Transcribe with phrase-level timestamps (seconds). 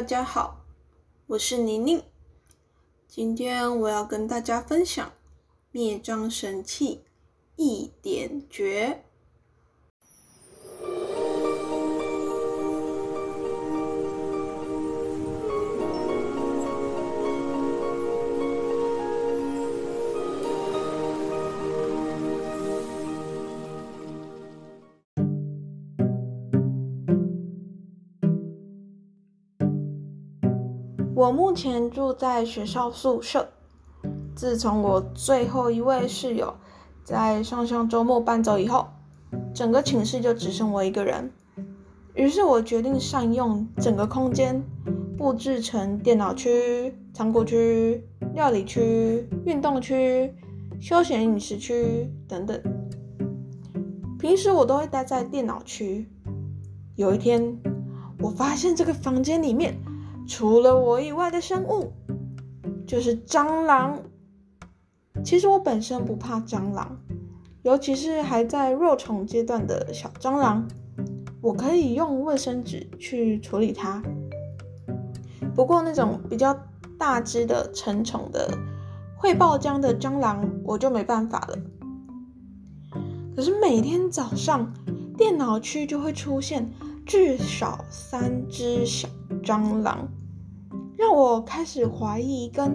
[0.00, 0.64] 大家好，
[1.26, 2.02] 我是宁宁。
[3.06, 5.12] 今天我要跟大家分享
[5.72, 7.02] 灭蟑神器
[7.56, 9.04] 一点绝。
[31.20, 33.46] 我目前住在学校宿舍。
[34.34, 36.54] 自从我最后一位室友
[37.04, 38.88] 在上上周末搬走以后，
[39.52, 41.30] 整个寝室就只剩我一个人。
[42.14, 44.64] 于是我决定善用整个空间，
[45.18, 48.02] 布置成电脑区、仓库区、
[48.34, 50.34] 料理区、运动区、
[50.80, 52.58] 休闲饮食区等等。
[54.18, 56.08] 平时我都会待在电脑区。
[56.96, 57.58] 有一天，
[58.20, 59.78] 我发现这个房间里面。
[60.30, 61.92] 除了我以外的生物，
[62.86, 63.98] 就是蟑螂。
[65.24, 66.96] 其实我本身不怕蟑螂，
[67.62, 70.68] 尤其是还在幼虫阶段的小蟑螂，
[71.42, 74.00] 我可以用卫生纸去处理它。
[75.52, 76.56] 不过那种比较
[76.96, 78.48] 大只的成虫的
[79.16, 81.58] 会爆浆的蟑螂，我就没办法了。
[83.34, 84.72] 可是每天早上，
[85.18, 86.70] 电脑区就会出现
[87.10, 89.08] 至少三只小
[89.42, 90.06] 蟑螂。
[90.96, 92.72] 让我开始怀疑跟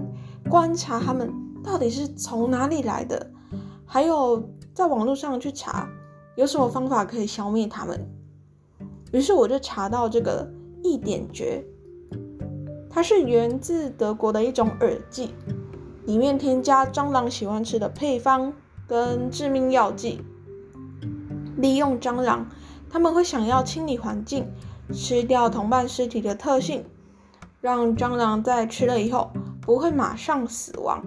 [0.50, 1.34] 观察它们
[1.64, 3.32] 到底是从哪里来的，
[3.86, 5.88] 还有在网络上去查
[6.36, 8.06] 有什么方法可以消灭它们。
[9.14, 10.52] 于是我就查到这个
[10.84, 11.64] 一点绝，
[12.90, 15.34] 它是源自德国的一种耳剂，
[16.06, 18.52] 里面添加蟑螂喜欢吃的配方
[18.86, 20.20] 跟致命药剂，
[21.56, 22.46] 利用蟑螂
[22.96, 24.48] 他们会想要清理环境、
[24.94, 26.86] 吃掉同伴尸体的特性。
[27.60, 29.30] 让蟑螂在吃了以后
[29.60, 31.04] 不会马上死亡，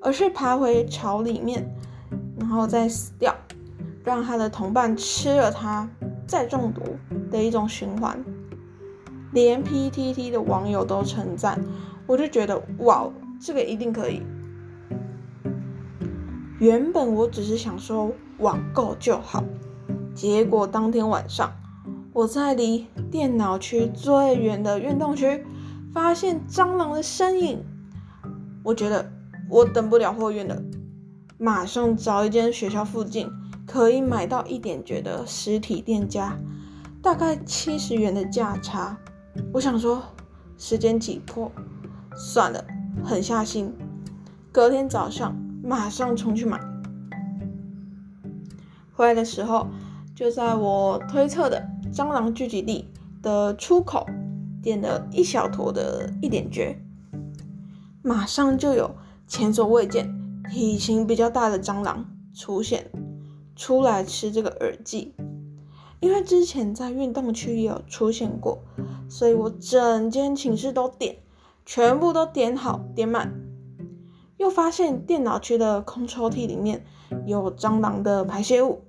[0.00, 1.70] 而是爬回巢里面，
[2.38, 3.34] 然后再死掉，
[4.02, 5.86] 让它的同伴吃了它
[6.26, 6.80] 再中毒
[7.30, 8.24] 的一种循环。
[9.32, 11.62] 连 PTT 的网友都称赞，
[12.06, 13.06] 我就觉得哇，
[13.38, 14.22] 这个一定可以。
[16.58, 19.44] 原本我只是想说网购就好，
[20.18, 21.52] 结果当天晚上
[22.12, 25.46] 我在离电脑区最远的运动区。
[25.94, 27.64] 发现蟑螂的身影，
[28.62, 29.10] 我觉得
[29.48, 30.62] 我等不了货运了，
[31.38, 33.28] 马上找一间学校附近
[33.66, 36.36] 可以买到一点绝的实体店家，
[37.02, 38.98] 大概七十元的价差。
[39.52, 40.02] 我想说
[40.58, 41.50] 时间紧迫，
[42.14, 42.62] 算了，
[43.02, 43.74] 狠下心，
[44.52, 46.60] 隔天早上马上冲去买。
[48.92, 49.66] 回来的时候，
[50.18, 52.88] 就在我推测的蟑螂聚集地
[53.22, 54.04] 的出口。
[54.60, 56.76] 点了一小坨的一点绝，
[58.02, 58.90] 马上就有
[59.28, 60.12] 前所未见
[60.50, 62.90] 体型比较大的蟑螂出现，
[63.54, 65.14] 出来吃这个耳剂。
[66.00, 68.58] 因为之前在运动区也有出现过，
[69.08, 71.18] 所以我整间寝室都点，
[71.64, 73.32] 全部都点好点满。
[74.36, 76.84] 又发现电脑区的空抽屉里面
[77.24, 78.82] 有蟑螂的排泄物，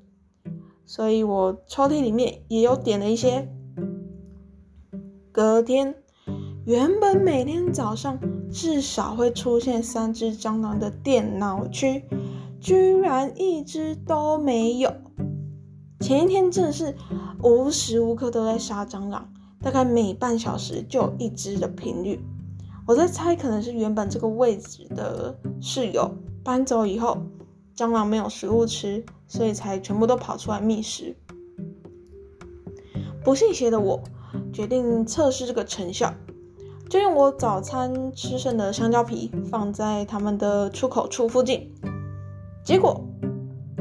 [0.90, 3.48] 所以我抽屉里面也有点了一些。
[5.32, 5.94] 隔天，
[6.66, 8.20] 原本每天早上
[8.52, 12.06] 至少会出现三只蟑螂的电脑区，
[12.60, 14.92] 居然一只都没有。
[16.00, 16.96] 前一天真的是
[17.44, 22.20] 无时无刻都在杀蟑螂，大概每半小时就有一只的频率。
[22.88, 26.10] 我在猜，可能是原本这个位置的室友
[26.44, 27.16] 搬走以后，
[27.80, 31.16] 蟑螂没有食物吃，所以才全部都跑出来觅食。
[33.24, 34.02] 不信邪的我。
[34.54, 36.14] 决定测试这个成效，
[36.88, 41.74] 就用我早餐吃剩的香蕉皮放在他们的出口处附近，
[42.64, 43.04] 结果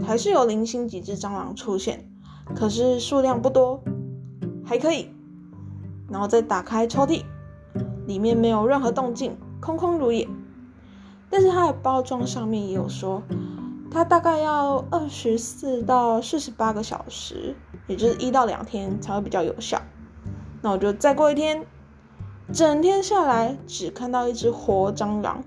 [0.06, 2.10] 还是有零星几只蟑螂出现，
[2.54, 3.82] 可是数量不多，
[4.64, 5.10] 还可以。
[6.08, 7.24] 然后再打开抽屉，
[8.06, 10.26] 里面没有任何动静，空空如也。
[11.28, 13.22] 但是它的包装上面也有说，
[13.90, 17.54] 它大概要二十四到四十八个小时，
[17.86, 19.80] 也就是一到两天才会比较有效。
[20.60, 21.66] 那我就再过一天，
[22.52, 25.42] 整天下来只看到一只活蟑螂。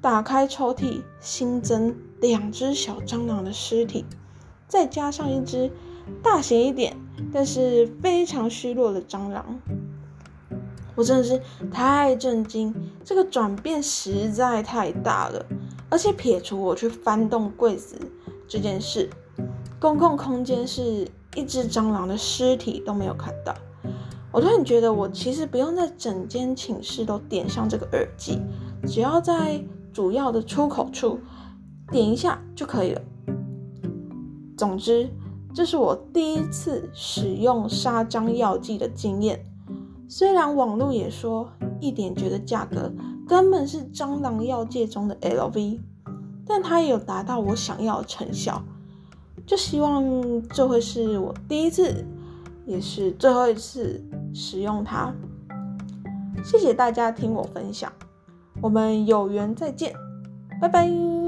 [0.00, 4.04] 打开抽屉，新增两只小蟑螂的尸体，
[4.68, 5.72] 再加上一只
[6.22, 6.94] 大型一点
[7.32, 9.58] 但是非常虚弱的蟑螂。
[10.94, 11.40] 我真的是
[11.72, 15.46] 太震惊，这个转变实在太大了。
[15.94, 17.96] 而且撇除我去翻动柜子
[18.48, 19.08] 这件事，
[19.78, 21.06] 公共空间是
[21.36, 23.54] 一只蟑螂的尸体都没有看到。
[24.32, 28.40] 我突然觉得，我其实不用在整间寝室都点上这个耳机，
[28.88, 31.20] 只要在主要的出口处
[31.92, 33.00] 点一下就可以了。
[34.58, 35.08] 总之，
[35.54, 39.46] 这是我第一次使用杀蟑药剂的经验。
[40.08, 41.48] 虽然网络也说
[41.80, 42.92] 一点觉得价格
[43.26, 45.80] 根本是蟑螂药界中的 LV，
[46.46, 48.62] 但它也有达到我想要的成效。
[49.46, 50.02] 就希望
[50.48, 52.04] 这会是我第一次，
[52.66, 55.12] 也是最后一次使用它。
[56.44, 57.92] 谢谢大家听我分享，
[58.60, 59.94] 我们有缘再见，
[60.60, 61.23] 拜拜。